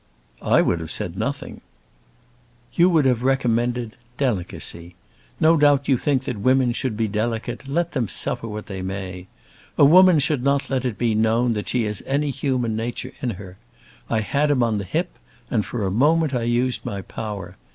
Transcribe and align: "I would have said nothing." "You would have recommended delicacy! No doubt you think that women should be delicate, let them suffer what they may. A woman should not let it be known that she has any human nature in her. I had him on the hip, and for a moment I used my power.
"I 0.41 0.63
would 0.63 0.79
have 0.79 0.89
said 0.89 1.15
nothing." 1.15 1.61
"You 2.73 2.89
would 2.89 3.05
have 3.05 3.21
recommended 3.21 3.97
delicacy! 4.17 4.95
No 5.39 5.57
doubt 5.57 5.87
you 5.87 5.95
think 5.95 6.23
that 6.23 6.39
women 6.39 6.71
should 6.71 6.97
be 6.97 7.07
delicate, 7.07 7.67
let 7.67 7.91
them 7.91 8.07
suffer 8.07 8.47
what 8.47 8.65
they 8.65 8.81
may. 8.81 9.27
A 9.77 9.85
woman 9.85 10.17
should 10.17 10.41
not 10.41 10.71
let 10.71 10.85
it 10.85 10.97
be 10.97 11.13
known 11.13 11.51
that 11.51 11.67
she 11.69 11.83
has 11.83 12.01
any 12.07 12.31
human 12.31 12.75
nature 12.75 13.11
in 13.21 13.29
her. 13.29 13.57
I 14.09 14.21
had 14.21 14.49
him 14.49 14.63
on 14.63 14.79
the 14.79 14.85
hip, 14.85 15.19
and 15.51 15.63
for 15.63 15.85
a 15.85 15.91
moment 15.91 16.33
I 16.33 16.45
used 16.45 16.83
my 16.83 17.03
power. 17.03 17.55